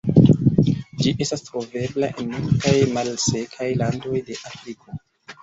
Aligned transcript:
Ĝi 1.03 1.11
estas 1.25 1.43
trovebla 1.49 2.09
en 2.23 2.33
multaj 2.39 2.73
malsekaj 2.97 3.69
landoj 3.83 4.25
de 4.33 4.41
Afriko. 4.55 4.99